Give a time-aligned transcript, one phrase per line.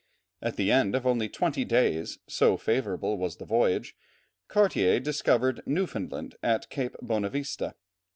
[0.41, 3.95] At the end of only twenty days, so favourable was the voyage,
[4.47, 7.75] Cartier discovered Newfoundland at Cape Bonavista.